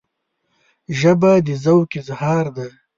ژبه 0.99 1.31
د 1.45 1.47
ذوق 1.63 1.91
اظهار 2.01 2.45
ده 2.55 2.67